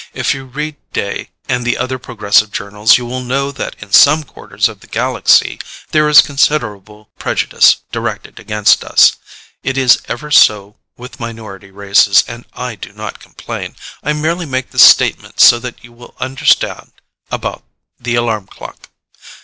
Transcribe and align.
If 0.15 0.33
you 0.33 0.45
read 0.45 0.77
Day 0.93 1.29
and 1.47 1.63
the 1.63 1.77
other 1.77 1.99
progressive 1.99 2.51
journals 2.51 2.97
you 2.97 3.05
will 3.05 3.21
know 3.21 3.51
that 3.51 3.75
in 3.77 3.91
some 3.93 4.23
quarters 4.23 4.67
of 4.67 4.79
the 4.79 4.87
galaxy 4.87 5.59
there 5.91 6.09
is 6.09 6.21
considerable 6.21 7.11
prejudice 7.19 7.81
directed 7.91 8.39
against 8.39 8.83
us. 8.83 9.17
It 9.61 9.77
is 9.77 10.01
ever 10.07 10.31
so 10.31 10.75
with 10.97 11.19
minority 11.19 11.69
races, 11.69 12.23
and 12.27 12.45
I 12.55 12.73
do 12.73 12.93
not 12.93 13.19
complain. 13.19 13.75
I 14.01 14.13
merely 14.13 14.47
make 14.47 14.71
this 14.71 14.81
statement 14.81 15.39
so 15.39 15.59
that 15.59 15.83
you 15.83 15.93
will 15.93 16.15
understand 16.19 16.93
about 17.29 17.61
the 17.99 18.15
alarm 18.15 18.47
clock. 18.47 18.89